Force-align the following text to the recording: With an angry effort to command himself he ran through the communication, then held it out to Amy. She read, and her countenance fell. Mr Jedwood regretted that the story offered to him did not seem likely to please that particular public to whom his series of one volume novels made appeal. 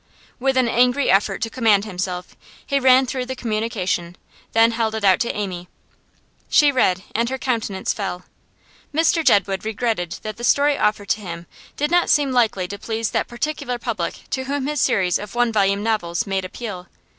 With 0.39 0.57
an 0.57 0.67
angry 0.67 1.11
effort 1.11 1.43
to 1.43 1.49
command 1.51 1.85
himself 1.85 2.35
he 2.65 2.79
ran 2.79 3.05
through 3.05 3.27
the 3.27 3.35
communication, 3.35 4.15
then 4.51 4.71
held 4.71 4.95
it 4.95 5.03
out 5.03 5.19
to 5.19 5.31
Amy. 5.31 5.67
She 6.49 6.71
read, 6.71 7.03
and 7.13 7.29
her 7.29 7.37
countenance 7.37 7.93
fell. 7.93 8.25
Mr 8.91 9.23
Jedwood 9.23 9.63
regretted 9.63 10.13
that 10.23 10.37
the 10.37 10.43
story 10.43 10.75
offered 10.75 11.09
to 11.09 11.21
him 11.21 11.45
did 11.77 11.91
not 11.91 12.09
seem 12.09 12.31
likely 12.31 12.67
to 12.69 12.79
please 12.79 13.11
that 13.11 13.27
particular 13.27 13.77
public 13.77 14.21
to 14.31 14.45
whom 14.45 14.65
his 14.65 14.81
series 14.81 15.19
of 15.19 15.35
one 15.35 15.53
volume 15.53 15.83
novels 15.83 16.25
made 16.25 16.45
appeal. 16.45 16.87